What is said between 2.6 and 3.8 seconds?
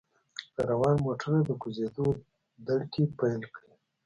دړکې پېل کړې.